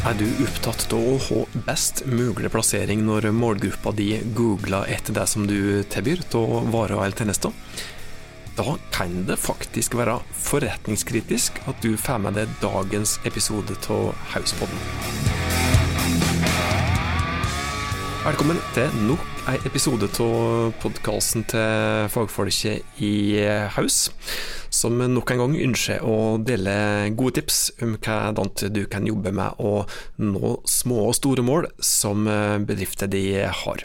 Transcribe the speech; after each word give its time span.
Er 0.00 0.14
du 0.16 0.24
opptatt 0.40 0.86
av 0.96 1.02
å 1.04 1.16
ha 1.26 1.38
best 1.66 1.98
mulig 2.08 2.48
plassering 2.48 3.02
når 3.04 3.26
målgruppa 3.36 3.92
di 3.92 4.14
googler 4.32 4.88
etter 4.88 5.12
det 5.12 5.26
som 5.28 5.44
du 5.44 5.82
tilbyr 5.92 6.22
av 6.38 6.70
varer 6.72 6.96
eller 6.96 7.18
tjenester? 7.20 7.52
Da 8.56 8.78
kan 8.96 9.26
det 9.28 9.36
faktisk 9.36 9.98
være 10.00 10.14
forretningskritisk 10.46 11.60
at 11.68 11.84
du 11.84 11.98
får 12.00 12.22
med 12.24 12.40
deg 12.40 12.54
dagens 12.64 13.18
episode 13.28 13.76
av 13.92 14.16
Hauspodden. 14.32 14.80
Velkommen 18.24 18.64
til 18.72 18.88
nok 19.04 19.39
en 19.50 19.64
episode 19.66 20.06
av 20.22 20.68
podkasten 20.78 21.42
til 21.50 22.10
fagfolket 22.12 23.00
i 23.02 23.40
Haus 23.74 24.12
som 24.70 25.00
nok 25.00 25.32
en 25.32 25.40
gang 25.42 25.56
ønsker 25.64 26.04
å 26.06 26.36
dele 26.46 27.10
gode 27.18 27.40
tips 27.40 27.58
om 27.82 27.96
hva 27.98 28.30
du 28.70 28.84
kan 28.90 29.08
jobbe 29.08 29.32
med 29.34 29.58
å 29.58 29.72
nå 30.22 30.52
små 30.68 31.08
og 31.08 31.16
store 31.18 31.42
mål 31.42 31.66
som 31.82 32.28
bedrifter 32.68 33.10
de 33.10 33.24
har. 33.42 33.84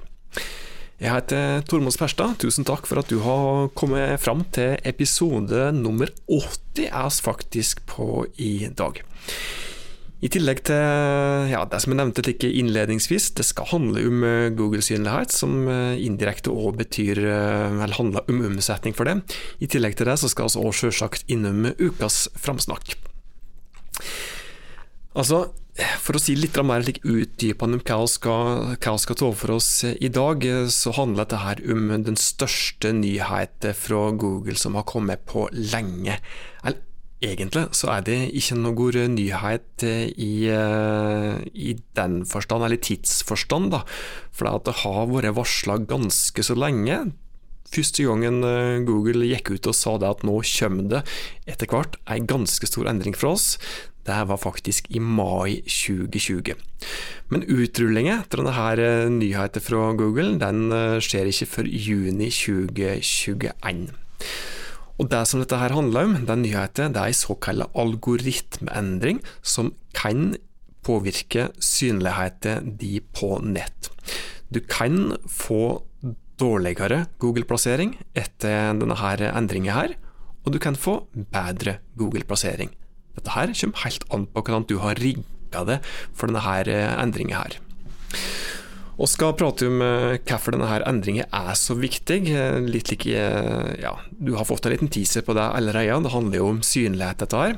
Jeg 1.02 1.12
heter 1.12 1.66
Tormod 1.66 1.95
Sperstad, 1.95 2.38
tusen 2.39 2.67
takk 2.67 2.86
for 2.86 3.02
at 3.02 3.09
du 3.09 3.17
har 3.25 3.72
kommet 3.73 4.22
fram 4.22 4.45
til 4.53 4.77
episode 4.86 5.72
nummer 5.75 6.13
80 6.30 6.91
er 6.91 7.22
faktisk 7.25 7.81
på 7.89 8.27
i 8.38 8.70
dag. 8.70 9.02
I 10.23 10.29
tillegg 10.31 10.61
til 10.69 11.49
ja, 11.51 11.63
det 11.67 11.81
som 11.83 11.91
jeg 11.91 11.99
nevnte 11.99 12.23
like 12.25 12.47
innledningsvis, 12.47 13.33
det 13.35 13.45
skal 13.45 13.67
handle 13.73 14.05
om 14.07 14.23
eh, 14.23 14.53
Google-synlighet, 14.55 15.33
som 15.35 15.67
eh, 15.67 15.99
indirekte 16.05 16.53
òg 16.53 16.79
betyr 16.79 17.19
vel 17.25 17.83
eller 17.83 17.97
handler 17.99 18.31
om 18.31 18.45
omsetning 18.47 18.95
for 18.95 19.09
det. 19.09 19.19
I 19.59 19.69
tillegg 19.71 19.97
til 19.99 20.09
det 20.09 20.17
så 20.21 20.31
skal 20.31 20.47
vi 20.47 20.63
òg 20.63 20.79
selvsagt 20.79 21.27
innom 21.31 21.67
ukas 21.81 22.25
framsnakk. 22.39 22.95
Altså, 25.15 25.45
for 26.03 26.16
å 26.16 26.19
si 26.23 26.33
litt 26.39 26.57
mer 26.63 26.83
utdypende 26.88 27.77
om 27.77 27.83
hva 27.83 28.00
vi 28.02 28.11
skal, 28.11 28.75
skal, 28.79 29.17
ta 29.19 29.29
for 29.35 29.55
oss 29.57 29.69
i 29.83 30.09
dag, 30.11 30.44
så 30.72 30.94
handler 30.95 31.25
dette 31.25 31.44
her 31.44 31.61
om 31.72 31.91
den 32.07 32.19
største 32.19 32.94
nyheten 32.95 33.75
fra 33.75 34.09
Google 34.16 34.55
som 34.59 34.75
har 34.79 34.88
kommet 34.88 35.25
på 35.27 35.47
lenge. 35.52 36.19
Eller 36.63 36.79
Egentlig 37.23 37.69
så 37.71 37.94
er 37.94 38.02
det 38.03 38.17
ikke 38.35 38.58
noe 38.59 39.05
nyhet 39.08 39.83
i, 39.88 40.47
eh, 40.52 41.38
i 41.55 41.75
den 41.95 42.25
forstand, 42.27 42.66
eller 42.66 42.75
tidsforstand, 42.75 43.72
da. 43.72 43.83
For 44.35 44.59
det 44.59 44.81
har 44.83 45.07
vært 45.07 45.35
varsla 45.38 45.80
ganske 45.88 46.44
så 46.44 46.55
lenge. 46.55 47.13
Første 47.72 48.03
gangen 48.03 48.44
eh, 48.44 48.83
Google 48.83 49.25
gikk 49.31 49.55
ut 49.55 49.67
og 49.72 49.75
sa 49.75 49.95
det 49.97 50.09
at 50.11 50.23
nå 50.27 50.41
kommer 50.44 50.89
det 50.91 51.02
etter 51.47 51.72
hvert 51.72 51.95
en 52.05 52.27
ganske 52.27 52.67
stor 52.67 52.85
endring 52.91 53.16
for 53.16 53.31
oss, 53.33 53.57
det 54.05 54.19
var 54.27 54.38
faktisk 54.38 54.91
i 54.94 55.00
mai 55.00 55.63
2020. 55.66 56.53
Men 57.31 57.47
utrullingen 57.47 58.19
etter 58.19 58.44
denne 58.44 58.67
eh, 58.75 59.07
nyheten 59.09 59.63
fra 59.63 59.94
Google 59.95 60.35
den 60.44 60.67
skjer 61.00 61.31
ikke 61.31 61.47
før 61.55 61.72
juni 61.72 62.29
2021. 62.29 63.88
Og 64.95 65.09
Det 65.11 65.25
som 65.27 65.41
dette 65.41 65.57
her 65.59 65.73
handler 65.75 66.07
om, 66.07 66.13
den 66.25 66.41
nyheten, 66.45 66.93
det 66.95 67.01
er 67.01 67.11
en 67.11 67.17
såkalt 67.19 67.67
algoritmeendring 67.75 69.19
som 69.43 69.73
kan 69.93 70.38
påvirke 70.85 71.49
synligheten 71.59 72.77
din 72.79 73.03
på 73.11 73.41
nett. 73.43 73.89
Du 74.53 74.61
kan 74.61 75.17
få 75.27 75.83
dårligere 76.39 77.05
Google-plassering 77.19 77.95
etter 78.16 78.75
denne 78.79 78.95
her 78.99 79.23
endringen 79.33 79.75
her, 79.75 79.95
og 80.45 80.53
du 80.53 80.59
kan 80.59 80.79
få 80.79 81.01
bedre 81.16 81.79
Google-plassering. 81.99 82.71
Dette 83.16 83.35
her 83.35 83.51
kommer 83.51 83.83
helt 83.83 84.07
an 84.13 84.27
på 84.31 84.43
hvordan 84.43 84.67
du 84.69 84.77
har 84.79 84.99
rigga 84.99 85.66
det 85.67 85.81
for 86.13 86.27
denne 86.27 86.43
her 86.45 86.71
endringen 87.01 87.35
her. 87.35 87.59
Og 88.95 89.09
skal 89.11 89.35
prate 89.35 89.67
om 89.67 89.81
uh, 89.83 90.15
hvorfor 90.21 90.55
denne 90.55 90.79
endringen 90.88 91.27
er 91.27 91.55
så 91.59 91.75
viktig. 91.77 92.19
Eh, 92.31 92.59
litt 92.63 92.91
like, 92.94 93.11
uh, 93.11 93.73
ja, 93.81 93.95
Du 94.09 94.35
har 94.39 94.47
fått 94.47 94.67
en 94.67 94.75
liten 94.75 94.91
teaser 94.91 95.25
på 95.25 95.35
det 95.35 95.44
allerede. 95.44 96.00
Det 96.06 96.13
handler 96.13 96.39
jo 96.39 96.51
om 96.53 96.61
synlighet, 96.63 97.19
dette 97.23 97.41
her. 97.41 97.57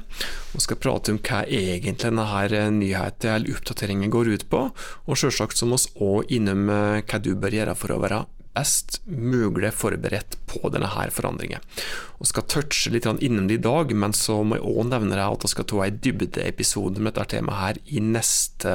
Og 0.55 0.63
skal 0.65 0.81
prate 0.81 1.13
om 1.13 1.21
hva 1.21 1.43
egentlig 1.45 1.97
denne 2.01 2.71
nyheten 2.73 3.35
eller 3.35 3.57
oppdateringen 3.57 4.13
går 4.13 4.33
ut 4.33 4.47
på. 4.49 4.63
Og 5.05 5.19
selvsagt 5.19 5.61
må 5.67 5.77
vi 5.77 6.07
òg 6.07 6.33
innom 6.39 6.67
hva 6.69 7.21
du 7.21 7.35
bør 7.35 7.61
gjøre 7.61 7.77
for 7.77 7.93
å 7.93 8.01
være 8.01 8.25
best 8.57 8.99
mulig 9.05 9.71
forberedt 9.77 10.37
på 10.49 10.71
denne 10.73 10.89
her 10.89 11.11
forandringen. 11.13 11.63
Vi 12.17 12.29
skal 12.29 12.47
touche 12.49 12.91
litt 12.93 13.05
innom 13.05 13.47
det 13.49 13.59
i 13.59 13.63
dag, 13.63 13.93
men 13.93 14.15
så 14.17 14.39
må 14.41 14.57
jeg 14.57 14.65
òg 14.65 14.89
nevne 14.89 15.19
at 15.21 15.45
vi 15.45 15.51
skal 15.53 15.67
ta 15.69 15.83
en 15.85 15.99
dybdeepisode 16.03 17.03
med 17.03 17.13
dette 17.13 17.37
temaet 17.37 17.61
her 17.61 17.81
i 17.93 18.03
neste, 18.03 18.73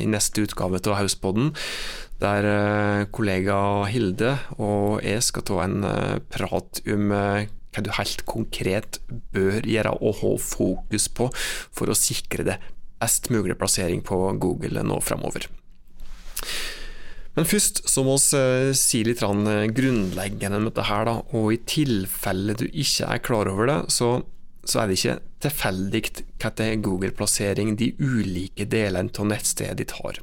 i 0.00 0.08
neste 0.10 0.46
utgave 0.46 0.82
av 0.82 0.98
Hauspodden. 0.98 1.54
Der 2.20 2.44
eh, 2.44 3.06
kollega 3.14 3.56
Hilde 3.88 4.34
og 4.58 5.00
jeg 5.06 5.22
skal 5.24 5.46
ta 5.48 5.62
en 5.64 5.86
eh, 5.88 6.18
prat 6.32 6.82
om 6.92 7.14
eh, 7.16 7.46
hva 7.70 7.84
du 7.86 7.88
helt 7.96 8.26
konkret 8.28 8.98
bør 9.32 9.64
gjøre 9.64 9.94
og 10.02 10.20
ha 10.20 10.34
fokus 10.42 11.06
på 11.14 11.30
for 11.32 11.88
å 11.88 11.96
sikre 11.96 12.44
det 12.48 12.58
best 13.00 13.30
mulig 13.32 13.56
plassering 13.56 14.02
på 14.04 14.18
Google 14.42 14.84
nå 14.84 15.00
framover. 15.00 15.46
Men 17.36 17.46
først 17.46 17.84
så 17.88 18.02
må 18.06 18.16
vi 18.18 18.38
eh, 18.38 18.72
si 18.76 19.04
litt 19.06 19.22
eh, 19.22 19.68
grunnleggende 19.74 20.58
om 20.58 20.66
dette 20.68 20.86
her, 20.88 21.06
da. 21.06 21.16
Og 21.38 21.52
i 21.54 21.60
tilfelle 21.68 22.56
du 22.58 22.66
ikke 22.68 23.06
er 23.06 23.22
klar 23.22 23.50
over 23.50 23.70
det, 23.70 23.78
så, 23.94 24.16
så 24.64 24.82
er 24.82 24.90
det 24.90 24.98
ikke 24.98 25.18
tilfeldig 25.46 26.02
hvilken 26.40 26.82
Google-plassering 26.84 27.76
de 27.80 27.92
ulike 28.02 28.66
delene 28.68 29.14
av 29.14 29.30
nettstedet 29.30 29.78
ditt 29.80 29.96
har. 30.00 30.20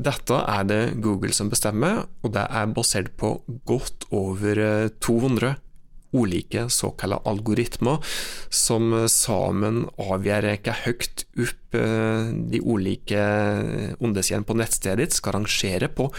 Dette 0.00 0.36
er 0.46 0.68
det 0.68 0.82
Google 1.02 1.32
som 1.34 1.50
bestemmer, 1.50 2.04
og 2.22 2.36
det 2.36 2.44
er 2.46 2.76
basert 2.76 3.10
på 3.20 3.34
godt 3.68 4.06
over 4.14 4.60
200 5.02 5.48
eh, 5.48 5.58
ulike 6.16 6.66
såkalte 6.72 7.20
algoritmer, 7.30 8.02
som 8.50 8.92
sammen 9.10 9.84
avgjør 10.00 10.48
hvor 10.64 10.84
høyt 10.84 11.24
opp 11.46 11.78
eh, 11.78 12.30
de 12.50 12.60
ulike 12.64 13.24
undersidene 14.00 14.46
på 14.46 14.58
nettstedet 14.58 15.04
ditt 15.04 15.18
skal 15.18 15.38
rangere 15.38 15.90
på 15.92 16.10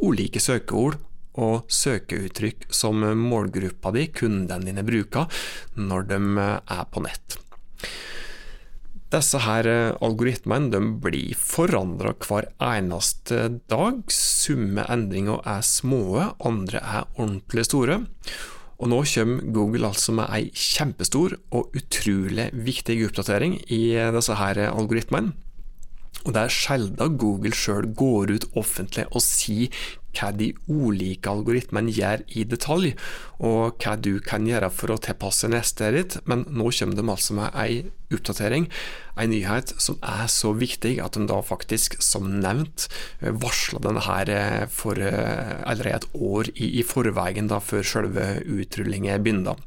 ulike 0.00 0.40
søkeord 0.42 1.00
og 1.40 1.68
søkeuttrykk 1.70 2.68
som 2.74 3.02
målgruppa 3.16 3.92
di, 3.94 4.08
kundene 4.14 4.66
dine, 4.66 4.84
bruker 4.86 5.28
når 5.78 6.08
de 6.10 6.20
er 6.40 6.88
på 6.90 7.04
nett. 7.04 7.38
Disse 9.10 9.40
her 9.42 9.66
algoritmene 9.98 10.78
blir 11.02 11.34
forandra 11.34 12.12
hver 12.22 12.46
eneste 12.62 13.48
dag. 13.70 14.04
Summe 14.14 14.84
endringer 14.86 15.42
er 15.50 15.64
små, 15.66 16.30
andre 16.38 16.78
er 16.78 17.08
ordentlig 17.16 17.66
store. 17.66 18.00
Og 18.80 18.88
nå 18.88 19.02
kommer 19.04 19.44
Google 19.52 19.90
altså 19.90 20.14
med 20.16 20.30
ei 20.32 20.48
kjempestor 20.56 21.36
og 21.52 21.74
utrolig 21.76 22.48
viktig 22.56 22.96
oppdatering 23.10 23.58
i 23.68 23.82
disse 24.16 24.36
her 24.40 24.62
algoritmene. 24.70 25.34
Og 26.26 26.34
det 26.36 26.42
er 26.42 26.52
sjelden 26.52 27.16
Google 27.20 27.56
sjøl 27.56 27.86
går 27.96 28.34
ut 28.34 28.46
offentlig 28.60 29.06
og 29.08 29.22
sier 29.24 29.72
hva 30.16 30.30
de 30.34 30.48
ulike 30.66 31.30
algoritmene 31.30 31.92
gjør 31.94 32.24
i 32.34 32.42
detalj, 32.50 32.90
og 33.38 33.78
hva 33.80 33.94
du 33.94 34.18
kan 34.26 34.46
gjøre 34.48 34.70
for 34.74 34.92
å 34.92 34.98
tilpasse 35.02 35.48
neste 35.50 35.92
ditt, 35.94 36.16
men 36.26 36.42
nå 36.50 36.66
kommer 36.74 36.98
de 36.98 37.04
altså 37.14 37.36
med 37.38 37.54
ei 37.54 37.76
oppdatering, 38.10 38.66
ei 39.14 39.28
nyhet 39.30 39.74
som 39.78 40.00
er 40.02 40.26
så 40.32 40.50
viktig 40.56 40.96
at 41.04 41.14
de 41.14 41.28
da 41.30 41.38
faktisk, 41.46 42.00
som 42.02 42.26
nevnt, 42.42 42.88
varsla 43.20 43.82
denne 43.86 44.18
eh, 44.34 44.66
for 44.66 44.98
eh, 44.98 45.56
allerede 45.62 46.02
et 46.02 46.10
år 46.18 46.52
i, 46.56 46.72
i 46.82 46.86
forveien, 46.86 47.50
da, 47.50 47.62
før 47.62 47.86
selve 47.86 48.28
utrullingen 48.50 49.22
begynner. 49.22 49.62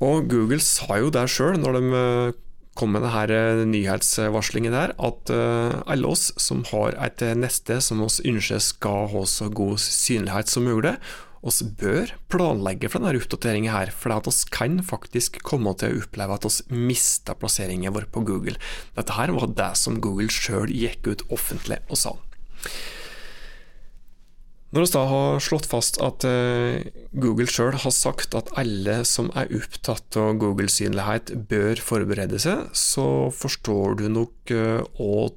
Og 0.00 0.30
Google 0.32 0.62
sa 0.64 0.96
jo 0.98 1.10
det 1.12 1.28
sjøl 1.30 1.60
når 1.60 1.76
de 1.76 1.88
eh, 2.02 2.38
kom 2.78 2.94
med 2.94 3.02
denne 3.04 3.66
nyhetsvarslingen 3.68 4.72
der, 4.72 4.94
at 4.96 5.30
alle 5.30 6.12
oss 6.12 6.30
som 6.40 6.62
har 6.70 6.94
et 7.02 7.24
neste 7.36 7.80
som 7.84 8.00
oss 8.06 8.20
ønsker 8.24 8.62
skal 8.62 9.10
ha 9.12 9.24
så 9.28 9.50
god 9.52 9.82
synlighet 9.82 10.52
som 10.52 10.68
mulig, 10.68 10.94
oss 11.40 11.62
bør 11.64 12.12
planlegge 12.32 12.90
for 12.92 13.00
denne 13.00 13.20
oppdateringen 13.20 13.72
her, 13.72 13.92
for 13.92 14.12
at 14.14 14.28
oss 14.28 14.42
kan 14.44 14.80
faktisk 14.84 15.40
komme 15.46 15.72
til 15.80 15.94
å 15.94 16.02
oppleve 16.04 16.36
at 16.36 16.46
oss 16.48 16.60
mister 16.68 17.38
plasseringen 17.38 17.94
vår 17.96 18.10
på 18.12 18.24
Google. 18.28 18.56
Dette 18.96 19.16
her 19.16 19.32
var 19.36 19.52
det 19.56 19.72
som 19.80 20.00
Google 20.04 20.28
sjøl 20.32 20.72
gikk 20.72 21.08
ut 21.08 21.26
offentlig 21.32 21.80
og 21.88 22.00
sa. 22.00 22.16
Når 24.70 24.84
vi 24.84 24.90
da 24.94 25.00
har 25.10 25.40
slått 25.42 25.66
fast 25.66 25.96
at 25.98 26.22
eh, 26.28 26.84
Google 27.10 27.50
sjøl 27.50 27.74
har 27.82 27.94
sagt 27.94 28.36
at 28.38 28.52
alle 28.60 29.00
som 29.08 29.32
er 29.34 29.50
opptatt 29.56 30.14
av 30.20 30.36
Google-synlighet, 30.38 31.32
bør 31.50 31.82
forberede 31.82 32.38
seg, 32.38 32.68
så 32.70 33.06
forstår 33.34 33.98
du 33.98 34.06
nok 34.14 34.54
eh, 34.54 34.86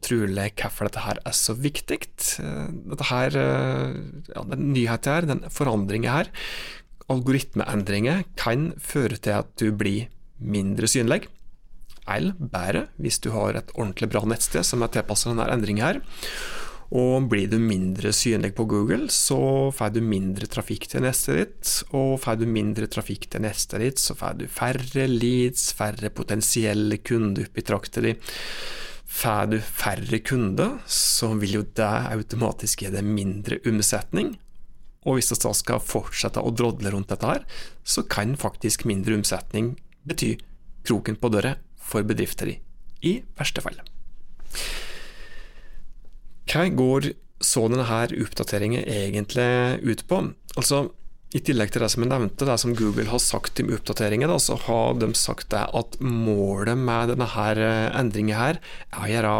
trolig 0.05 0.47
hvorfor 0.61 0.85
dette 0.85 1.05
her 1.07 1.23
er 1.25 1.37
så 1.37 1.57
viktig. 1.57 1.99
Eh, 2.45 2.69
dette 2.93 3.09
her, 3.09 3.41
ja, 4.35 4.45
den 4.53 4.69
nyheten 4.75 5.17
her, 5.17 5.29
den 5.33 5.45
forandringen 5.49 6.13
her, 6.13 6.29
algoritmeendringer, 7.09 8.27
kan 8.37 8.75
føre 8.77 9.17
til 9.17 9.41
at 9.41 9.49
du 9.57 9.71
blir 9.73 10.11
mindre 10.37 10.85
synlig. 10.85 11.25
eller 12.05 12.35
bedre 12.37 12.87
hvis 12.99 13.17
du 13.23 13.31
har 13.31 13.55
et 13.55 13.71
ordentlig 13.73 14.11
bra 14.11 14.21
nettsted 14.27 14.61
som 14.67 14.83
er 14.83 14.93
tilpasset 14.93 15.31
denne 15.33 15.49
endringen 15.49 15.85
her. 15.85 16.03
Og 16.91 17.29
blir 17.31 17.47
du 17.49 17.57
mindre 17.61 18.11
synlig 18.13 18.53
på 18.57 18.65
Google, 18.69 19.07
så 19.09 19.71
får 19.73 19.95
du 19.95 20.01
mindre 20.05 20.49
trafikk 20.51 20.89
til 20.91 21.05
neste 21.05 21.37
ditt. 21.37 21.71
Og 21.95 22.19
får 22.21 22.41
du 22.41 22.45
mindre 22.49 22.89
trafikk 22.91 23.29
til 23.31 23.45
neste 23.45 23.79
ditt, 23.81 24.01
så 24.01 24.15
får 24.17 24.41
du 24.41 24.47
færre 24.51 25.07
leads, 25.09 25.71
færre 25.77 26.11
potensielle 26.13 26.99
kunder 27.05 27.47
oppi 27.47 27.65
trakta 27.65 28.03
di. 28.03 28.15
Får 29.13 29.51
du 29.53 29.59
færre 29.61 30.19
kunder, 30.25 30.79
så 30.89 31.31
vil 31.37 31.59
jo 31.59 31.65
det 31.77 31.91
automatisk 32.13 32.85
gi 32.85 32.93
deg 32.93 33.05
mindre 33.07 33.61
omsetning. 33.69 34.33
Og 35.03 35.17
hvis 35.17 35.33
vi 35.33 35.39
da 35.43 35.53
skal 35.55 35.83
fortsette 35.83 36.41
å 36.41 36.53
drodle 36.55 36.93
rundt 36.93 37.11
dette 37.11 37.29
her, 37.29 37.47
så 37.83 38.05
kan 38.07 38.37
faktisk 38.39 38.87
mindre 38.89 39.17
omsetning 39.19 39.75
bety 40.07 40.35
kroken 40.87 41.19
på 41.19 41.31
døra 41.31 41.57
for 41.79 42.07
bedrifter 42.07 42.55
i, 42.55 42.59
i 43.03 43.17
verste 43.39 43.63
fall. 43.63 43.81
Går 46.53 47.13
så 47.43 47.65
denne 47.67 47.85
her 47.89 48.13
oppdateringen 48.23 48.83
egentlig 48.85 49.81
ut 49.81 50.03
på? 50.07 50.19
Altså, 50.55 50.85
I 51.33 51.41
tillegg 51.41 51.73
til 51.73 51.81
det 51.81 51.89
som 51.89 52.05
jeg 52.05 52.11
nevnte, 52.11 52.45
det 52.45 52.59
som 52.61 52.75
Google 52.77 53.09
har 53.09 53.21
sagt 53.23 53.59
om 53.63 53.71
oppdateringen, 53.73 54.29
da, 54.29 54.37
så 54.37 54.59
har 54.67 54.99
de 55.01 55.09
sagt 55.17 55.49
det 55.49 55.63
at 55.65 55.97
målet 55.99 56.77
med 56.77 57.09
denne 57.09 57.27
her 57.33 57.57
eh, 57.57 57.89
endringen 57.97 58.37
her 58.37 58.61
er 58.93 59.01
å 59.01 59.09
gjøre 59.09 59.33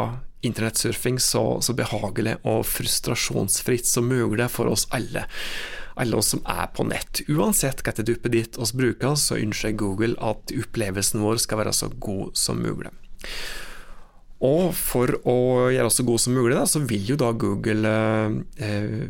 internettsurfing 0.43 1.21
så, 1.23 1.61
så 1.63 1.75
behagelig 1.77 2.35
og 2.41 2.65
frustrasjonsfritt 2.67 3.87
som 3.87 4.09
mulig 4.09 4.49
for 4.51 4.73
oss 4.73 4.89
alle 4.91 5.27
alle 5.93 6.17
oss 6.17 6.31
som 6.33 6.41
er 6.49 6.71
på 6.73 6.87
nett. 6.89 7.21
Uansett 7.29 7.83
hva 7.85 7.93
duppet 7.93 8.33
ditt 8.33 8.57
oss 8.57 8.73
bruker, 8.73 9.13
så 9.13 9.37
ønsker 9.37 9.75
Google 9.77 10.17
at 10.17 10.49
opplevelsen 10.49 11.21
vår 11.21 11.37
skal 11.43 11.61
være 11.61 11.75
så 11.77 11.91
god 12.01 12.33
som 12.33 12.63
mulig. 12.65 12.89
Og 14.43 14.73
for 14.75 15.15
å 15.29 15.37
gjøre 15.71 15.87
oss 15.87 15.99
så 16.01 16.05
gode 16.07 16.23
som 16.25 16.35
mulig, 16.35 16.55
da, 16.57 16.65
så 16.67 16.83
vil 16.83 17.05
jo 17.13 17.17
da 17.19 17.29
Google 17.39 17.93
eh, 18.59 19.05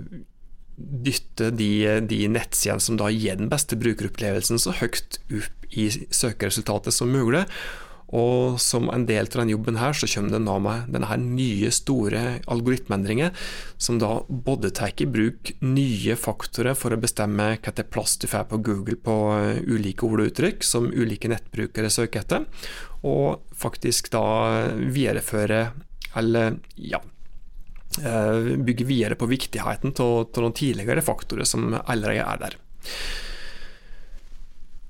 dytte 0.78 1.50
de, 1.54 1.72
de 2.06 2.20
nettsidene 2.30 2.84
som 2.84 3.00
da 3.00 3.10
gir 3.14 3.40
den 3.40 3.50
beste 3.52 3.78
brukeropplevelsen, 3.80 4.62
så 4.62 4.76
høyt 4.78 5.20
opp 5.34 5.74
i 5.74 5.88
søkeresultatet 5.90 6.94
som 6.94 7.10
mulig. 7.10 7.48
Og 8.14 8.60
som 8.62 8.92
en 8.94 9.08
del 9.10 9.26
av 9.26 9.40
denne 9.40 9.56
jobben 9.56 9.80
her, 9.82 9.96
så 9.98 10.08
kommer 10.10 10.36
det 10.36 10.42
nå 10.46 10.58
med 10.62 10.90
denne 10.94 11.10
her 11.10 11.22
nye, 11.22 11.72
store 11.74 12.22
algoritmeendringen, 12.52 13.34
som 13.82 13.98
da 14.02 14.20
både 14.28 14.70
tar 14.76 14.94
i 15.02 15.08
bruk 15.10 15.54
nye 15.66 16.18
faktorer 16.20 16.78
for 16.78 16.94
å 16.94 17.00
bestemme 17.02 17.56
hva 17.56 17.74
til 17.74 17.88
plass 17.90 18.20
du 18.22 18.28
får 18.30 18.46
på 18.52 18.62
Google 18.68 19.00
på 19.02 19.16
eh, 19.40 19.64
ulike 19.66 20.06
ord 20.06 20.22
og 20.22 20.30
uttrykk 20.30 20.66
som 20.68 20.92
ulike 20.92 21.32
nettbrukere 21.32 21.90
søker 21.94 22.22
etter, 22.22 22.46
og 23.02 23.42
faktisk 23.58 24.12
da 24.14 24.26
videreføre, 24.78 25.64
eller 26.20 26.60
ja 26.78 27.00
eh, 27.98 28.54
Bygge 28.62 28.86
videre 28.86 29.18
på 29.18 29.32
viktigheten 29.32 29.96
av 29.98 30.38
noen 30.38 30.54
tidligere 30.54 31.02
faktorer 31.02 31.50
som 31.50 31.74
allerede 31.82 32.28
er 32.28 32.46
der. 32.46 32.60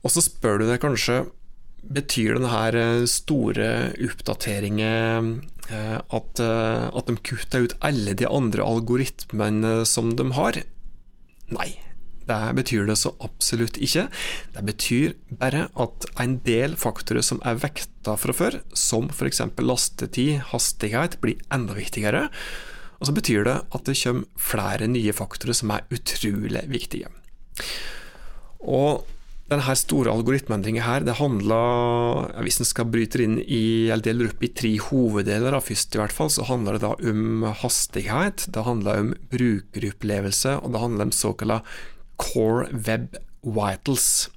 Og 0.04 0.12
så 0.12 0.20
spør 0.26 0.60
du 0.60 0.68
deg 0.68 0.84
kanskje 0.84 1.22
Betyr 1.84 2.38
denne 2.38 2.66
eh, 2.80 3.06
store 3.12 3.70
oppdateringen 4.08 5.32
eh, 5.68 5.98
at, 6.00 6.40
eh, 6.40 6.86
at 6.88 7.10
de 7.10 7.18
kutter 7.20 7.68
ut 7.68 7.78
alle 7.84 8.16
de 8.16 8.30
andre 8.30 8.64
algoritmene 8.64 9.82
som 9.90 10.14
de 10.16 10.30
har? 10.38 10.62
Nei, 11.54 11.70
det 12.30 12.40
betyr 12.56 12.88
det 12.88 12.96
så 13.02 13.12
absolutt 13.24 13.78
ikke. 13.84 14.08
Det 14.56 14.64
betyr 14.68 15.16
bare 15.42 15.68
at 15.76 16.08
en 16.24 16.38
del 16.48 16.78
faktorer 16.80 17.26
som 17.26 17.42
er 17.44 17.60
vekta 17.60 18.16
fra 18.20 18.36
før, 18.36 18.62
som 18.72 19.10
f.eks. 19.12 19.44
lastetid, 19.60 20.40
hastighet, 20.54 21.20
blir 21.24 21.42
enda 21.54 21.76
viktigere. 21.76 22.30
Og 23.02 23.10
så 23.10 23.16
betyr 23.16 23.44
det 23.44 23.58
at 23.76 23.90
det 23.90 23.98
kommer 24.00 24.30
flere 24.40 24.88
nye 24.88 25.16
faktorer 25.16 25.58
som 25.58 25.74
er 25.76 25.84
utrolig 25.92 26.64
viktige. 26.72 27.12
Og 28.64 29.04
denne 29.54 29.76
store 29.80 30.12
algoritmeendringen 30.12 30.84
her, 30.84 31.06
det 31.06 31.18
handler, 31.20 32.30
hvis 32.46 32.60
en 32.62 32.70
skal 32.70 32.90
bryte 32.92 33.22
inn 33.24 33.40
i, 33.42 33.88
eller 33.88 34.04
deler 34.06 34.32
opp 34.32 34.44
i 34.44 34.52
tre 34.56 34.74
hoveddeler, 34.90 35.58
først 35.64 35.96
i 35.96 36.02
hvert 36.02 36.16
fall, 36.16 36.32
så 36.34 36.48
handler 36.50 36.78
det 36.78 36.84
da 36.86 36.94
om 37.14 37.46
hastighet, 37.62 38.48
det 38.54 38.66
handler 38.68 39.04
om 39.04 39.14
brukeropplevelse, 39.32 40.58
og 40.62 40.74
det 40.74 40.84
handler 40.84 41.10
om 41.10 41.16
såkalte 41.16 41.62
core 42.22 42.68
web 42.74 43.18
vitals. 43.44 44.30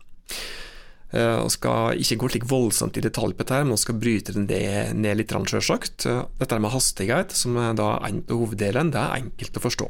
Jeg 1.14 1.22
eh, 1.22 1.46
skal 1.54 2.00
ikke 2.02 2.18
gå 2.20 2.30
slik 2.32 2.48
voldsomt 2.50 2.98
i 2.98 3.04
detalj 3.04 3.36
på 3.36 3.44
dette, 3.44 3.62
men 3.64 3.76
jeg 3.76 3.84
skal 3.84 4.00
bryte 4.02 4.34
det 4.50 4.66
ned 4.98 5.20
litt, 5.20 5.32
selvsagt. 5.52 6.08
Dette 6.40 6.58
med 6.60 6.74
hastighet, 6.74 7.32
som 7.36 7.56
er 7.62 7.78
da 7.78 7.94
en 8.08 8.24
av 8.26 8.42
hoveddelene, 8.42 8.92
det 8.92 9.02
er 9.02 9.22
enkelt 9.22 9.60
å 9.60 9.64
forstå. 9.68 9.88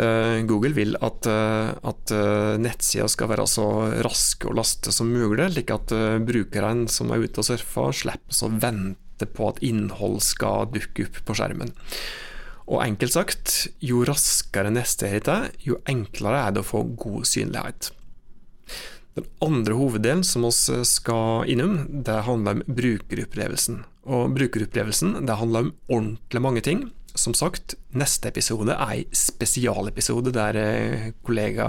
Eh, 0.00 0.40
Google 0.48 0.72
vil 0.72 0.96
at, 1.04 1.26
eh, 1.28 1.70
at 1.90 2.12
eh, 2.14 2.56
nettsida 2.62 3.08
skal 3.10 3.28
være 3.32 3.44
så 3.50 3.66
rask 4.06 4.46
å 4.48 4.54
laste 4.56 4.94
som 4.94 5.10
mulig, 5.12 5.50
slik 5.52 5.72
at 5.74 5.92
brukerne 6.24 6.88
som 6.88 7.12
er 7.12 7.26
ute 7.26 7.42
og 7.42 7.48
surfer, 7.50 7.92
slipper 8.02 8.40
å 8.46 8.50
vente 8.62 9.28
på 9.28 9.50
at 9.50 9.60
innhold 9.66 10.22
skal 10.24 10.70
dukke 10.72 11.08
opp 11.08 11.20
på 11.26 11.36
skjermen. 11.36 11.74
Og 12.70 12.84
enkelt 12.84 13.12
sagt, 13.12 13.54
jo 13.82 14.04
raskere 14.06 14.70
neste 14.72 15.10
er, 15.10 15.50
jo 15.60 15.80
enklere 15.90 16.46
er 16.46 16.54
det 16.54 16.62
å 16.62 16.70
få 16.70 16.84
god 16.94 17.26
synlighet. 17.28 17.90
Den 19.18 19.26
andre 19.42 19.74
hoveddelen 19.74 20.22
som 20.24 20.46
vi 20.46 20.84
skal 20.86 21.50
innom, 21.50 21.82
det 22.06 22.22
handler 22.28 22.60
om 22.60 22.76
brukeropplevelsen. 22.78 23.82
Og 24.06 24.36
brukeropplevelsen 24.38 25.18
det 25.26 25.36
handler 25.36 25.66
om 25.66 25.74
ordentlig 25.90 26.44
mange 26.46 26.62
ting 26.64 26.86
som 27.20 27.34
sagt, 27.36 27.74
neste 27.96 28.28
episode 28.30 28.72
er 28.74 28.92
ei 28.94 29.00
spesialepisode 29.16 30.32
der 30.34 30.56
eh, 30.60 31.10
kollega 31.26 31.66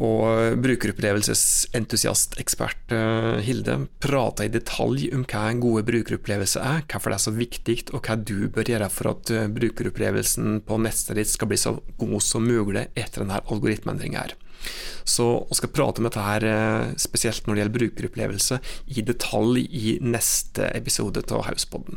og 0.00 0.56
brukeropplevelsesentusiastekspert 0.62 2.92
eh, 2.94 3.38
Hilde 3.44 3.74
prater 4.02 4.44
i 4.46 4.54
detalj 4.54 5.02
om 5.16 5.24
hva 5.28 5.42
en 5.50 5.62
gode 5.62 5.82
brukeropplevelse 5.88 6.58
er, 6.62 6.80
hvorfor 6.90 7.08
det 7.10 7.16
er 7.18 7.26
så 7.26 7.34
viktig, 7.36 7.78
og 7.96 8.00
hva 8.06 8.14
du 8.16 8.48
bør 8.52 8.70
gjøre 8.70 8.88
for 8.92 9.04
at 9.14 9.24
eh, 9.34 9.52
brukeropplevelsen 9.56 10.46
på 10.66 10.74
nettstedet 10.84 11.20
ditt 11.24 11.34
skal 11.34 11.48
bli 11.50 11.58
så 11.60 11.70
god 12.00 12.20
som 12.24 12.42
mulig 12.46 12.84
etter 12.94 13.18
denne 13.24 13.38
algoritmeendringa 13.50 14.18
her. 14.22 14.32
Så 15.08 15.26
vi 15.48 15.54
skal 15.56 15.74
prate 15.74 15.98
om 16.00 16.06
dette 16.06 16.22
her, 16.22 16.42
spesielt 17.00 17.46
når 17.46 17.54
det 17.54 17.60
gjelder 17.62 17.78
brukeropplevelse, 17.78 18.56
i 18.92 19.00
detalj 19.08 19.62
i 19.64 19.98
neste 20.04 20.64
episode 20.76 21.20
av 21.32 21.46
Hauspodden. 21.48 21.96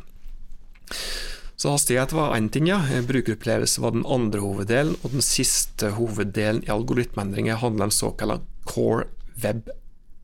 Så 1.63 1.71
hastighet 1.71 2.11
var 2.11 2.33
én 2.35 2.49
ting, 2.51 2.65
ja. 2.67 2.81
Brukeropplevelse 3.07 3.79
var 3.79 3.93
den 3.95 4.03
andre 4.03 4.41
hoveddelen. 4.43 4.97
Og 4.99 5.13
den 5.13 5.23
siste 5.23 5.93
hoveddelen 5.95 6.59
i 6.65 6.71
algoritmeendringer 6.73 7.61
handler 7.61 7.87
om 7.87 7.93
såkalte 7.95 8.43
core 8.67 9.05
web 9.39 9.69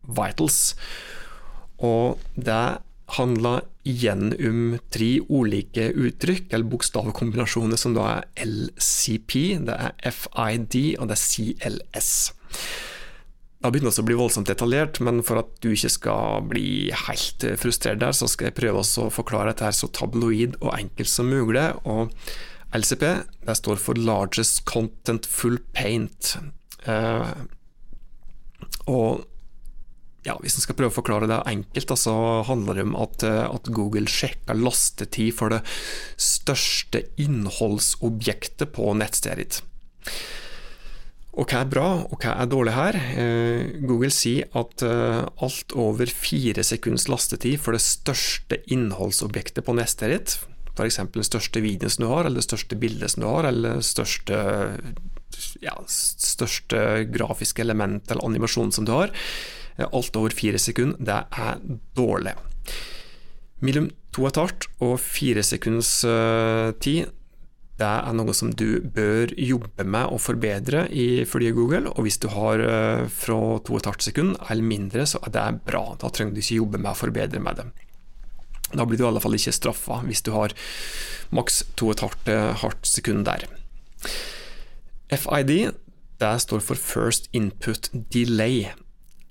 vitals. 0.03 0.75
Og 1.79 2.19
det 2.35 2.81
handler 3.15 3.63
igjen 3.87 4.33
om 4.35 4.59
tre 4.91 5.07
ulike 5.31 5.87
uttrykk, 5.95 6.51
eller 6.51 6.67
bokstavkombinasjoner, 6.75 7.79
som 7.79 7.95
da 7.95 8.09
er 8.17 8.27
LCP, 8.43 9.63
det 9.63 9.79
er 9.79 10.11
FID 10.11 10.75
og 10.99 11.07
det 11.07 11.15
er 11.15 11.23
CLS. 11.23 12.11
Det 13.59 13.73
begynner 13.75 13.91
det 13.91 13.99
å 13.99 14.07
bli 14.07 14.15
voldsomt 14.15 14.47
detaljert, 14.47 15.01
men 15.03 15.19
for 15.25 15.41
at 15.41 15.49
du 15.59 15.73
ikke 15.73 15.91
skal 15.91 16.45
bli 16.47 16.93
helt 16.95 17.43
frustrert 17.59 17.99
der, 17.99 18.15
så 18.15 18.29
skal 18.31 18.47
jeg 18.47 18.55
prøve 18.61 18.85
å 18.85 19.09
forklare 19.11 19.51
dette 19.51 19.67
her 19.67 19.75
så 19.75 19.89
tabloid 19.91 20.55
og 20.61 20.71
enkelt 20.77 21.11
som 21.11 21.27
mulig. 21.27 21.65
Og 21.83 22.13
LCP 22.71 23.03
det 23.49 23.57
står 23.59 23.81
for 23.83 23.99
Largest 23.99 24.63
Contentful 24.69 25.59
Paint. 25.75 26.37
Eh, 26.87 27.33
og 28.87 29.25
ja, 30.27 30.35
hvis 30.39 30.55
en 30.55 30.63
skal 30.63 30.75
prøve 30.79 30.91
å 30.91 30.97
forklare 30.99 31.27
det 31.27 31.39
enkelt, 31.51 31.93
så 31.99 32.15
handler 32.47 32.79
det 32.79 32.87
om 32.87 32.97
at, 32.99 33.23
at, 33.27 33.71
Google 33.75 34.07
sjekker 34.11 34.55
lastetid 34.59 35.35
for 35.35 35.51
det 35.51 35.61
største 36.19 37.05
innholdsobjektet 37.19 38.71
på 38.75 38.91
nettstedet 38.99 39.39
ditt. 39.43 39.61
Og 41.37 41.45
hva 41.45 41.61
er 41.61 41.69
bra, 41.69 41.87
og 42.09 42.23
hva 42.23 42.33
er 42.41 42.49
dårlig 42.49 42.73
her? 42.73 42.95
Eh, 42.97 43.75
Google 43.85 44.09
sier 44.13 44.49
at 44.57 44.81
eh, 44.85 45.21
alt 45.45 45.75
over 45.77 46.09
fire 46.09 46.63
sekunds 46.65 47.05
lastetid 47.11 47.59
for 47.61 47.77
det 47.77 47.83
største 47.85 48.57
innholdsobjektet 48.73 49.67
på 49.67 49.75
nettet 49.77 50.13
ditt, 50.15 50.33
f.eks. 50.73 50.97
den 51.13 51.27
største 51.27 51.61
videoen 51.61 51.93
som 51.93 52.05
du 52.05 52.09
har, 52.09 52.25
eller 52.25 52.41
det 52.41 52.47
største 52.47 52.79
bildet 52.81 53.13
som 53.13 53.23
du 53.23 53.29
har, 53.29 53.49
eller 53.51 53.77
det 53.77 53.85
største, 53.85 54.41
ja, 55.61 55.75
største 55.85 56.83
grafiske 57.13 57.61
element 57.61 58.09
eller 58.09 58.25
animasjon 58.25 58.73
som 58.73 58.89
du 58.89 58.95
har, 58.95 59.13
eh, 59.77 59.85
alt 59.85 60.17
over 60.17 60.33
fire 60.33 60.61
sekunder, 60.61 60.97
det 60.97 61.21
er 61.29 61.61
dårlig. 61.99 62.33
Mellom 63.61 63.91
to 64.15 64.25
og 64.25 64.31
et 64.31 64.41
halvt 64.41 64.69
og 64.81 64.97
fire 65.03 65.45
sekunds 65.45 65.91
tid 66.81 67.09
det 67.79 67.89
er 67.89 68.15
noe 68.17 68.33
som 68.35 68.51
du 68.51 68.81
bør 68.95 69.31
jobbe 69.39 69.85
med 69.87 70.11
å 70.11 70.19
forbedre 70.21 70.85
ifølge 70.91 71.55
Google. 71.55 71.93
Og 71.95 72.05
hvis 72.05 72.19
du 72.21 72.27
har 72.33 72.63
eh, 72.63 73.05
fra 73.11 73.37
2,5 73.67 74.09
sekunder 74.09 74.51
eller 74.51 74.67
mindre, 74.67 75.05
så 75.07 75.21
er 75.23 75.35
det 75.35 75.45
bra. 75.67 75.85
Da 76.01 76.11
trenger 76.11 76.35
du 76.35 76.43
ikke 76.43 76.59
jobbe 76.59 76.81
med 76.81 76.91
å 76.91 76.99
forbedre 76.99 77.43
med 77.43 77.61
det. 77.61 77.67
Da 78.69 78.85
blir 78.85 78.99
du 78.99 79.05
i 79.05 79.09
alle 79.09 79.23
fall 79.23 79.37
ikke 79.37 79.55
straffa 79.55 80.03
hvis 80.05 80.21
du 80.25 80.33
har 80.35 80.53
maks 81.33 81.63
2,5 81.79 81.95
sekunder 81.95 82.89
sekund 82.91 83.29
der. 83.29 83.47
FID 85.09 85.53
det 86.19 86.41
står 86.43 86.59
for 86.59 86.75
First 86.75 87.29
Input 87.31 87.89
Delay. 88.11 88.67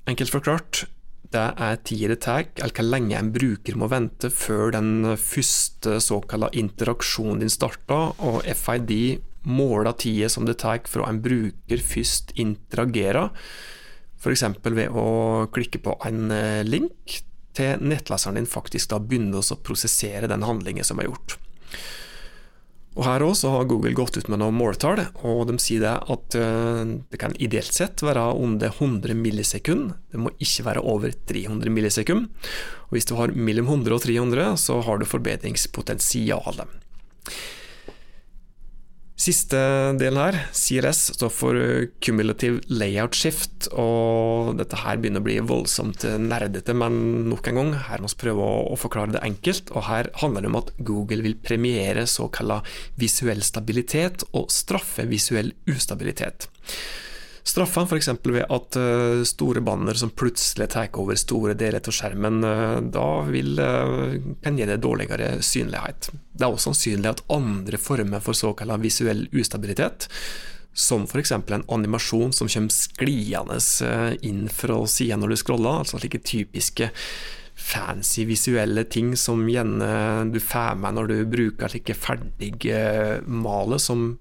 Enkelt 0.09 0.33
forklart, 0.33 0.87
det 1.35 1.45
er 1.61 1.81
tida 1.85 2.13
det 2.13 2.21
tar, 2.25 2.47
eller 2.57 2.75
hvor 2.75 2.89
lenge 2.89 3.17
en 3.19 3.33
bruker 3.35 3.77
må 3.77 3.89
vente 3.93 4.31
før 4.33 4.73
den 4.73 5.17
første 5.21 5.99
såkalte 6.01 6.57
interaksjonen 6.61 7.43
din 7.43 7.53
starter, 7.53 8.15
og 8.25 8.47
FID 8.47 8.95
måler 9.49 9.97
tida 10.01 10.29
som 10.33 10.49
det 10.49 10.59
tar 10.63 10.81
for 10.89 11.07
en 11.09 11.21
bruker 11.25 11.85
først 11.85 12.35
interagerer, 12.41 13.33
f.eks. 14.19 14.45
ved 14.65 14.89
å 14.99 15.09
klikke 15.55 15.81
på 15.85 15.95
en 16.09 16.33
link 16.67 17.21
til 17.59 17.83
nettleseren 17.83 18.39
din 18.39 18.49
faktisk 18.49 18.91
da 18.93 18.99
begynner 19.03 19.43
å 19.43 19.61
prosessere 19.65 20.31
den 20.31 20.47
handlingen 20.47 20.87
som 20.87 21.01
er 21.01 21.11
gjort. 21.11 21.39
Og 22.99 23.05
Her 23.07 23.23
også 23.23 23.53
har 23.55 23.69
Google 23.71 23.93
gått 23.95 24.17
ut 24.19 24.27
med 24.27 24.41
noen 24.43 24.57
måltall, 24.59 25.05
og 25.23 25.45
de 25.47 25.55
sier 25.63 25.85
det 25.85 25.93
at 26.11 26.35
eh, 26.35 26.81
det 27.07 27.21
kan 27.23 27.37
ideelt 27.39 27.71
sett 27.75 28.03
være 28.03 28.25
under 28.35 28.73
100 28.75 29.15
millisekund. 29.15 29.93
Det 30.11 30.19
må 30.19 30.33
ikke 30.43 30.67
være 30.67 30.83
over 30.83 31.15
300 31.31 31.71
millisekund. 31.71 32.27
Og 32.89 32.97
Hvis 32.97 33.07
du 33.07 33.15
har 33.21 33.31
mellom 33.39 33.71
100 33.71 33.95
og 33.95 34.03
300, 34.03 34.51
så 34.59 34.81
har 34.83 34.99
du 34.99 35.07
forbedringspotensial. 35.07 36.65
Siste 39.19 39.59
delen 39.99 40.21
her, 40.21 40.37
CLS, 40.55 41.01
står 41.17 41.33
for 41.35 41.57
Cumulative 42.05 42.61
Layout 42.71 43.17
Shift. 43.19 43.67
og 43.75 44.53
Dette 44.61 44.79
her 44.79 45.01
begynner 45.03 45.19
å 45.19 45.27
bli 45.27 45.41
voldsomt 45.43 46.07
nerdete, 46.23 46.77
men 46.79 47.27
nok 47.27 47.51
en 47.51 47.59
gang, 47.59 47.73
her 47.89 48.05
må 48.05 48.13
vi 48.13 48.21
prøve 48.21 48.47
å, 48.47 48.79
forklare 48.79 49.17
det 49.17 49.25
enkelt. 49.27 49.73
og 49.75 49.89
Her 49.89 50.13
handler 50.23 50.47
det 50.47 50.53
om 50.53 50.61
at 50.61 50.71
Google 50.79 51.27
vil 51.27 51.35
premiere 51.43 52.07
såkalla 52.07 52.61
visuell 53.03 53.43
stabilitet 53.43 54.23
og 54.31 54.55
straffe 54.55 55.09
visuell 55.11 55.51
ustabilitet. 55.67 56.47
Straffa 57.49 57.83
f.eks. 57.87 58.09
ved 58.25 58.45
at 58.53 58.77
eh, 58.77 59.23
store 59.25 59.63
banner 59.65 59.97
som 59.97 60.11
plutselig 60.13 60.69
tar 60.75 60.91
over 61.01 61.17
store 61.17 61.55
deler 61.57 61.81
av 61.81 61.95
skjermen, 61.97 62.43
eh, 62.45 62.81
da 62.93 63.07
vil, 63.25 63.55
eh, 63.63 64.19
kan 64.45 64.59
gi 64.59 64.67
det 64.69 64.77
dårligere 64.85 65.39
synlighet. 65.41 66.11
Det 66.13 66.45
er 66.45 66.53
også 66.53 66.75
sannsynlig 66.75 67.15
at 67.15 67.25
andre 67.33 67.81
former 67.81 68.21
for 68.21 68.37
såkalt 68.37 68.85
visuell 68.85 69.25
ustabilitet, 69.33 70.11
som 70.77 71.09
f.eks. 71.09 71.33
en 71.33 71.65
animasjon 71.73 72.37
som 72.37 72.53
kommer 72.53 72.75
skliende 72.75 74.19
inn 74.29 74.45
fra 74.53 74.83
sida 74.87 75.17
når 75.17 75.33
du 75.33 75.41
scroller, 75.41 75.81
altså 75.81 76.03
slike 76.03 76.21
typiske 76.21 76.93
fancy 77.59 78.29
visuelle 78.29 78.85
ting 78.87 79.17
som 79.19 79.41
gjerne 79.49 80.29
du 80.31 80.39
får 80.39 80.77
med 80.79 80.95
når 80.95 81.09
du 81.11 81.17
bruker 81.33 81.73
slike 81.73 81.97
ferdige 81.97 82.85
maler 83.27 83.81
som 83.83 84.13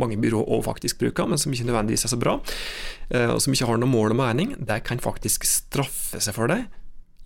mange 0.00 0.18
byråer 0.20 0.50
òg 0.56 0.64
faktisk 0.66 1.00
bruker, 1.02 1.28
men 1.28 1.40
som 1.40 1.54
ikke 1.54 1.68
nødvendigvis 1.68 2.06
er 2.06 2.12
så 2.12 2.20
bra, 2.20 2.38
eh, 3.10 3.30
og 3.32 3.40
som 3.42 3.54
ikke 3.54 3.68
har 3.70 3.80
noe 3.80 3.90
mål 3.90 4.14
og 4.14 4.20
mening, 4.20 4.56
det 4.58 4.82
kan 4.88 5.02
faktisk 5.02 5.48
straffe 5.48 6.20
seg 6.22 6.36
for 6.36 6.52
deg, 6.52 6.66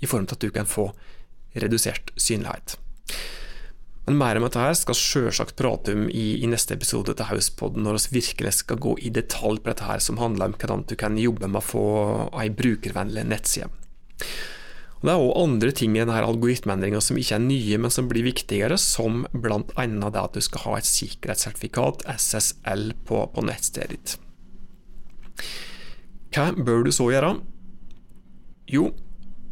i 0.00 0.09
form 0.09 0.27
til 0.27 0.39
at 0.39 0.47
du 0.47 0.55
kan 0.55 0.69
få 0.69 0.91
redusert 1.59 2.15
synlighet. 2.17 2.79
Men 4.07 4.17
mer 4.19 4.39
om 4.39 4.47
dette 4.47 4.62
her 4.62 4.73
skal 4.75 4.97
selvsagt 4.97 5.59
prate 5.59 5.93
om 5.95 6.07
i, 6.09 6.41
i 6.43 6.49
neste 6.50 6.75
episode 6.75 7.12
til 7.15 7.29
Hauspodden, 7.29 7.85
når 7.85 8.00
vi 8.09 8.21
virkelig 8.21 8.57
skal 8.62 8.81
gå 8.83 8.97
i 9.07 9.12
detalj 9.15 9.61
på 9.61 9.71
dette 9.71 9.87
her, 9.87 10.00
som 10.03 10.19
handler 10.19 10.50
om 10.50 10.57
hvordan 10.57 10.87
du 10.89 10.97
kan 10.99 11.19
jobbe 11.21 11.47
med 11.47 11.61
å 11.61 11.67
få 11.67 11.85
ei 12.41 12.49
brukervennlig 12.50 13.27
nettside. 13.29 13.71
Og 15.00 15.09
Det 15.09 15.12
er 15.12 15.23
òg 15.25 15.37
andre 15.40 15.73
ting 15.73 15.95
i 15.97 16.02
denne 16.02 16.19
algoritmeendringa 16.21 17.00
som 17.00 17.16
ikke 17.16 17.38
er 17.38 17.45
nye, 17.45 17.78
men 17.80 17.92
som 17.92 18.09
blir 18.11 18.26
viktigere, 18.26 18.76
som 18.76 19.23
bl.a. 19.33 19.62
det 19.64 20.25
at 20.25 20.37
du 20.37 20.45
skal 20.45 20.66
ha 20.66 20.75
et 20.76 20.88
sikkerhetssertifikat, 20.88 22.04
SSL, 22.21 22.90
på, 23.09 23.23
på 23.33 23.45
nettstedet 23.49 23.97
ditt. 23.97 24.16
Hva 26.37 26.50
bør 26.52 26.85
du 26.85 26.92
så 26.92 27.09
gjøre? 27.11 27.38
Jo, 28.71 28.90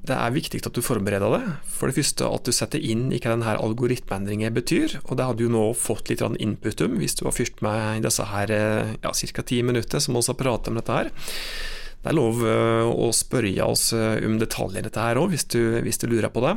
det 0.09 0.17
er 0.17 0.35
viktig 0.37 0.61
at 0.65 0.77
du 0.77 0.83
forbereder 0.85 1.33
deg. 1.33 1.49
For 1.65 1.89
det 1.89 1.99
første 1.99 2.29
at 2.29 2.47
du 2.47 2.55
setter 2.55 2.85
inn 2.85 3.09
i 3.09 3.19
hva 3.19 3.33
denne 3.35 3.57
algoritmeendringen 3.57 4.55
betyr. 4.57 4.99
og 5.05 5.17
Det 5.19 5.27
hadde 5.27 5.49
du 5.49 5.53
nå 5.53 5.65
fått 5.77 6.13
litt 6.13 6.23
input 6.23 6.85
om 6.85 7.01
hvis 7.01 7.19
du 7.19 7.25
var 7.27 7.37
fyrt 7.37 7.65
med 7.65 7.99
i 7.99 8.05
disse 8.05 8.29
her 8.31 8.53
ja, 8.53 9.13
ca. 9.13 9.43
ti 9.49 9.63
minutter 9.65 10.03
som 10.03 10.17
vi 10.17 10.25
har 10.29 10.39
pratet 10.39 10.73
om 10.73 10.81
dette 10.81 11.01
her. 11.01 11.13
Det 12.03 12.13
er 12.13 12.19
lov 12.19 12.43
eh, 12.47 12.89
å 12.89 13.11
spørre 13.15 13.65
oss 13.67 13.91
eh, 13.97 14.19
om 14.27 14.39
detaljer 14.39 14.87
dette 14.87 15.03
her 15.03 15.19
òg, 15.19 15.33
hvis, 15.33 15.49
hvis, 15.85 15.99
du 15.99 16.07
lurer 16.11 16.31
på 16.31 16.45
det. 16.45 16.55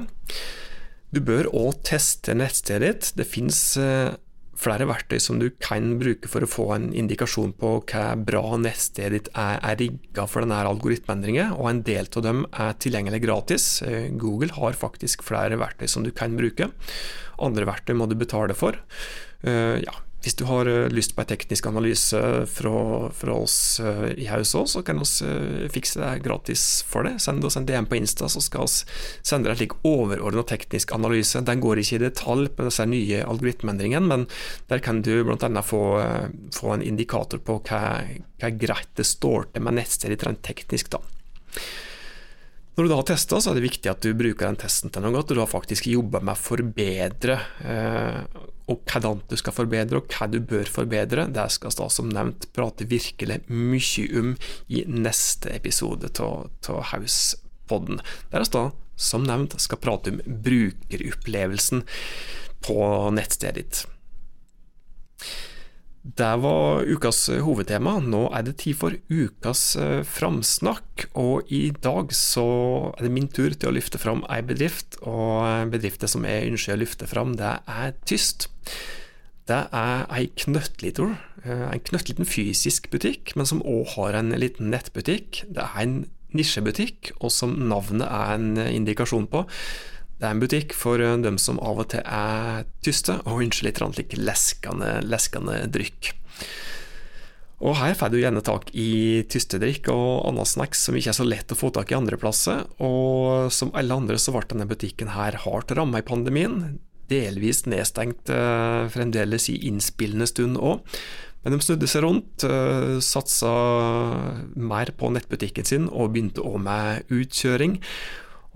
Du 1.11 1.19
bør 1.25 1.49
òg 1.49 1.81
teste 1.87 2.35
nettstedet 2.37 2.91
ditt. 2.91 3.09
Det 3.17 3.25
finnes 3.27 3.57
eh, 3.81 4.13
flere 4.61 4.85
verktøy 4.85 5.17
som 5.23 5.39
du 5.41 5.47
kan 5.57 5.95
bruke 5.97 6.29
for 6.29 6.45
å 6.45 6.49
få 6.49 6.67
en 6.75 6.91
indikasjon 6.93 7.55
på 7.57 7.73
hva 7.89 8.03
bra 8.21 8.43
nettstedet 8.61 9.15
ditt 9.15 9.31
er, 9.33 9.57
er 9.65 9.79
rigga 9.81 10.27
for 10.29 10.45
denne 10.45 10.61
algoritmeendringen, 10.69 11.55
og 11.57 11.71
en 11.71 11.81
del 11.89 12.05
av 12.05 12.27
dem 12.27 12.45
er 12.51 12.77
tilgjengelig 12.77 13.23
gratis. 13.25 13.65
Google 14.21 14.53
har 14.59 14.77
faktisk 14.77 15.25
flere 15.25 15.57
verktøy 15.59 15.89
som 15.89 16.05
du 16.05 16.13
kan 16.13 16.37
bruke. 16.37 16.69
Andre 17.41 17.65
verktøy 17.65 17.97
må 17.97 18.05
du 18.05 18.13
betale 18.19 18.53
for. 18.53 18.77
Ja, 19.41 19.95
hvis 20.21 20.35
du 20.37 20.43
har 20.45 20.69
eh, 20.69 20.89
lyst 20.93 21.15
på 21.15 21.23
en 21.23 21.29
teknisk 21.31 21.65
analyse 21.65 22.19
fra, 22.49 22.81
fra 23.15 23.37
oss 23.41 23.55
eh, 23.81 24.11
i 24.21 24.27
huset 24.29 24.59
òg, 24.59 24.67
så 24.69 24.83
kan 24.85 25.01
vi 25.01 25.07
eh, 25.25 25.67
fikse 25.73 26.01
det 26.01 26.11
gratis 26.25 26.65
for 26.87 27.07
det. 27.07 27.15
Send 27.23 27.45
oss 27.47 27.57
en 27.57 27.65
DM 27.65 27.89
på 27.89 27.97
Insta, 27.97 28.29
så 28.29 28.43
skal 28.43 28.69
vi 28.69 28.85
sende 29.25 29.49
deg 29.49 29.55
en 29.55 29.61
slik 29.63 29.77
overordna 29.87 30.45
teknisk 30.47 30.93
analyse. 30.93 31.41
Den 31.47 31.63
går 31.63 31.81
ikke 31.81 31.97
i 31.97 32.03
detalj 32.05 32.51
på 32.53 32.69
disse 32.69 32.85
nye 32.89 33.23
algoritmeendringene, 33.25 34.11
men 34.11 34.27
der 34.69 34.83
kan 34.85 35.01
du 35.05 35.15
bl.a. 35.25 35.49
Få, 35.65 35.81
få 36.53 36.73
en 36.73 36.83
indikator 36.85 37.41
på 37.45 37.59
hva, 37.67 37.81
hva 38.41 38.49
greit 38.61 38.93
det 38.97 39.05
står 39.07 39.49
til 39.53 39.65
med 39.65 39.79
nettstedet 39.79 40.25
rent 40.27 40.45
teknisk. 40.45 40.93
da. 40.93 41.01
Når 42.71 42.85
du 42.85 42.91
da 42.91 42.97
har 43.01 43.07
testa, 43.09 43.39
så 43.41 43.51
er 43.51 43.59
det 43.59 43.65
viktig 43.65 43.89
at 43.91 44.05
du 44.05 44.13
bruker 44.15 44.47
den 44.47 44.59
testen 44.61 44.91
til 44.93 45.03
noe 45.03 45.11
godt, 45.11 45.33
og 45.33 45.37
du 45.37 45.43
har 45.43 45.51
faktisk 45.51 45.89
jobba 45.91 46.21
med 46.23 46.37
å 46.37 46.39
forbedre. 46.39 47.35
Eh, 47.67 48.21
og 48.71 48.85
hvordan 48.87 49.19
du 49.27 49.35
skal 49.39 49.55
forbedre, 49.55 49.99
og 49.99 50.15
hva 50.15 50.29
du 50.31 50.39
bør 50.39 50.71
forbedre, 50.71 51.27
det 51.35 51.47
skal 51.51 51.75
vi 51.75 51.89
som 51.91 52.11
nevnt 52.15 52.47
prate 52.55 52.87
virkelig 52.87 53.41
mye 53.51 54.07
om 54.21 54.31
i 54.71 54.85
neste 54.87 55.51
episode 55.51 56.13
av 56.23 56.81
Hauspodden. 56.93 57.99
Der 58.31 58.47
vi 58.47 58.53
da, 58.55 58.65
som 58.95 59.27
nevnt, 59.27 59.59
skal 59.59 59.81
prate 59.81 60.15
om 60.15 60.21
brukeropplevelsen 60.23 61.83
på 62.63 62.77
nettstedet 63.17 63.59
ditt. 63.59 63.83
Det 66.01 66.31
var 66.41 66.81
ukas 66.89 67.27
eh, 67.29 67.43
hovedtema. 67.45 67.99
Nå 68.01 68.23
er 68.33 68.45
det 68.47 68.55
tid 68.63 68.77
for 68.79 68.95
ukas 69.11 69.75
eh, 69.77 69.99
framsnakk, 70.07 71.05
og 71.13 71.51
i 71.53 71.67
dag 71.77 72.09
så 72.17 72.45
er 72.95 73.05
det 73.05 73.11
min 73.13 73.29
tur 73.29 73.53
til 73.53 73.69
å 73.69 73.75
løfte 73.75 74.01
fram 74.01 74.23
ei 74.33 74.39
bedrift, 74.45 74.97
og 75.05 75.69
bedriften 75.73 76.09
som 76.09 76.25
jeg 76.25 76.49
ønsker 76.49 76.73
å 76.73 76.81
løfte 76.81 77.09
fram, 77.09 77.35
det 77.37 77.53
er 77.69 77.93
Tyst. 78.09 78.49
Det 79.45 79.59
er 79.77 80.07
ei 80.09 80.25
knøttliten, 80.41 81.19
eh, 81.45 81.67
en 81.69 81.85
knøttliten 81.85 82.25
fysisk 82.25 82.89
butikk, 82.89 83.35
men 83.37 83.45
som 83.45 83.61
òg 83.61 83.93
har 83.93 84.17
en 84.17 84.33
liten 84.33 84.73
nettbutikk. 84.73 85.43
Det 85.53 85.61
er 85.61 85.85
en 85.85 85.95
nisjebutikk, 86.33 87.13
og 87.19 87.29
som 87.29 87.53
navnet 87.69 88.09
er 88.09 88.39
en 88.39 88.57
indikasjon 88.57 89.29
på, 89.29 89.45
det 90.21 90.27
er 90.27 90.35
en 90.35 90.41
butikk 90.41 90.75
for 90.77 91.01
eh, 91.01 91.17
dem 91.23 91.39
som 91.41 91.57
av 91.65 91.81
og 91.81 91.87
til 91.95 92.03
er 92.05 92.67
tyste 92.85 93.17
og 93.25 93.41
ønsker 93.41 93.71
litt 93.71 93.81
like 93.81 94.19
leskende, 94.21 94.99
leskende 95.01 95.63
drykk. 95.73 96.11
Og 97.61 97.75
Her 97.77 97.93
får 97.97 98.09
du 98.09 98.19
gjerne 98.19 98.41
tak 98.45 98.69
i 98.77 99.21
tystedrikk 99.29 99.89
og 99.93 100.27
annen 100.29 100.45
snacks 100.49 100.85
som 100.85 100.97
ikke 100.97 101.11
er 101.11 101.17
så 101.17 101.25
lett 101.25 101.53
å 101.53 101.57
få 101.57 101.69
tak 101.73 101.91
i 101.91 101.97
andre 101.97 102.17
plasser. 102.21 102.63
Og 102.81 103.49
som 103.53 103.73
alle 103.77 103.97
andre 103.97 104.17
så 104.21 104.33
ble 104.33 104.45
denne 104.49 104.69
butikken 104.69 105.13
her 105.13 105.37
hardt 105.43 105.73
ramma 105.77 106.01
i 106.01 106.05
pandemien. 106.05 106.77
Delvis 107.09 107.65
nedstengt 107.69 108.29
eh, 108.33 108.85
fremdeles 108.93 109.49
i 109.49 109.57
innspillende 109.69 110.29
stund 110.29 110.61
òg. 110.61 110.85
Men 111.41 111.55
de 111.55 111.65
snudde 111.65 111.87
seg 111.89 112.03
rundt, 112.05 112.43
uh, 112.45 112.99
satsa 113.01 113.49
mer 114.53 114.91
på 114.93 115.09
nettbutikken 115.09 115.65
sin 115.65 115.87
og 115.89 116.11
begynte 116.13 116.43
òg 116.45 116.59
med 116.61 117.09
utkjøring. 117.09 117.79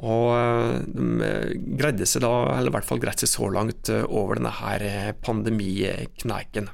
Og 0.03 0.31
eh, 0.35 0.81
de 0.91 1.75
greide 1.79 2.07
seg 2.09 2.25
da, 2.25 2.33
eller 2.57 2.71
i 2.71 2.75
hvert 2.75 2.87
fall 2.87 2.99
greide 3.03 3.23
seg 3.23 3.31
så 3.31 3.51
langt 3.53 3.91
eh, 3.91 4.03
over 4.03 4.39
denne 4.39 4.51
her 4.57 4.83
eh, 4.83 5.13
pandemikneiken. 5.23 6.67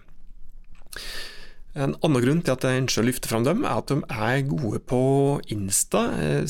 En 1.71 1.93
annen 2.03 2.23
grunn 2.25 2.41
til 2.43 2.51
at 2.55 2.65
jeg 2.67 2.81
ønsker 2.81 3.03
å 3.03 3.07
løfte 3.07 3.29
fram 3.31 3.45
dem, 3.47 3.61
er 3.63 3.77
at 3.77 3.93
de 3.93 4.01
er 4.11 4.41
gode 4.49 4.81
på 4.89 5.03
Insta, 5.53 6.01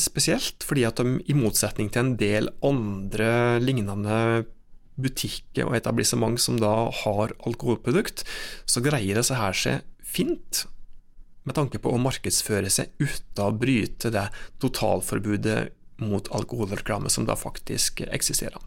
spesielt 0.01 0.65
fordi 0.65 0.87
at 0.87 0.97
de 0.97 1.19
i 1.29 1.35
motsetning 1.37 1.91
til 1.93 2.01
en 2.01 2.15
del 2.17 2.49
andre 2.65 3.59
lignende 3.61 4.47
butikker 5.01 5.69
og 5.69 5.77
etablissement 5.77 6.41
som 6.41 6.57
da 6.61 6.89
har 7.03 7.35
alkoholprodukt, 7.45 8.25
så 8.65 8.81
greier 8.81 9.19
det 9.19 9.27
seg 9.27 9.37
her 9.43 9.59
seg 9.59 9.85
fint 10.01 10.63
med 11.45 11.57
tanke 11.57 11.77
på 11.81 11.93
å 11.93 12.01
markedsføre 12.01 12.69
seg 12.73 12.89
uten 13.01 13.45
å 13.45 13.53
bryte 13.53 14.09
det 14.13 14.25
totalforbudet 14.61 15.59
mot 16.01 16.27
alkoholreklame 16.33 17.09
som 17.09 17.29
da 17.29 17.37
faktisk 17.39 18.01
eksisterer. 18.09 18.59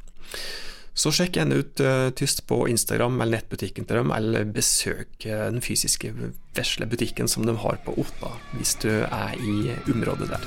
Så 0.95 1.11
sjekk 1.11 1.41
en 1.43 1.51
ut 1.51 1.81
uh, 1.83 2.11
Tyst 2.15 2.45
på 2.47 2.61
Instagram 2.71 3.19
eller 3.19 3.41
nettbutikken 3.41 3.87
til 3.89 3.99
dem, 3.99 4.13
eller 4.15 4.47
besøk 4.47 5.27
uh, 5.27 5.49
den 5.51 5.63
fysiske 5.65 6.13
vesle 6.55 6.87
butikken 6.87 7.27
som 7.31 7.47
de 7.47 7.57
har 7.59 7.81
på 7.83 7.97
Otta, 7.99 8.31
hvis 8.55 8.77
du 8.85 8.93
er 9.03 9.35
i 9.35 9.75
området 9.91 10.31
der. 10.31 10.47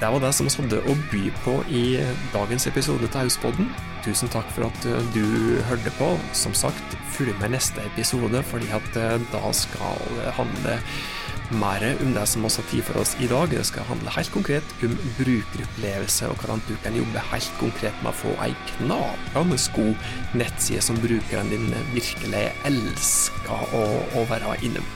Det 0.00 0.08
var 0.10 0.24
det 0.24 0.32
som 0.34 0.48
vi 0.48 0.54
hadde 0.56 0.80
å 0.88 0.94
by 1.12 1.20
på 1.44 1.58
i 1.70 1.84
dagens 2.32 2.64
episode 2.66 3.04
til 3.04 3.20
Hauspodden. 3.20 3.68
Tusen 4.02 4.32
takk 4.32 4.48
for 4.56 4.70
at 4.72 4.88
uh, 4.88 4.96
du 5.12 5.60
hørte 5.68 5.92
på. 6.00 6.14
Som 6.32 6.56
sagt, 6.56 6.96
følg 7.12 7.36
med 7.44 7.58
neste 7.58 7.84
episode, 7.92 8.40
fordi 8.48 8.72
at 8.72 8.96
da 9.36 9.52
skal 9.52 10.00
handle 10.40 10.80
mer 11.52 11.84
om 12.02 12.14
det 12.14 12.24
som 12.26 12.42
vi 12.44 12.50
har 12.54 12.66
tid 12.70 12.84
for 12.86 13.00
oss 13.02 13.14
i 13.20 13.28
dag. 13.30 13.50
Det 13.50 13.64
skal 13.66 13.86
handle 13.88 14.14
helt 14.14 14.32
konkret 14.32 14.74
om 14.82 14.96
brukeropplevelse, 15.18 16.28
og 16.28 16.40
hvordan 16.40 16.62
du 16.68 16.74
kan 16.84 16.96
jobbe 16.96 17.24
helt 17.32 17.54
konkret 17.60 18.02
med 18.02 18.12
å 18.12 18.18
få 18.22 18.34
ei 18.44 18.52
knakende 18.72 19.60
god 19.76 20.10
nettside 20.38 20.82
som 20.84 21.00
brukeren 21.02 21.52
din 21.52 21.70
virkelig 21.94 22.44
elsker 22.68 23.76
å, 23.78 23.84
å 24.18 24.26
være 24.30 24.58
innom. 24.66 24.90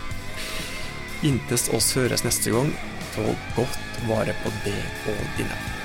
Inntil 1.24 1.76
oss 1.76 1.94
høres 1.96 2.26
neste 2.26 2.52
gang, 2.52 2.74
ta 3.14 3.24
godt 3.56 4.04
vare 4.10 4.36
på 4.42 4.52
det 4.66 4.78
og 5.08 5.24
dine. 5.38 5.75